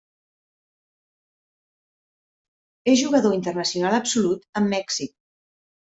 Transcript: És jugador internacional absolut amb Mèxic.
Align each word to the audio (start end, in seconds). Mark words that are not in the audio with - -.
És 2.95 2.99
jugador 3.05 3.39
internacional 3.39 4.03
absolut 4.03 4.53
amb 4.63 4.77
Mèxic. 4.77 5.19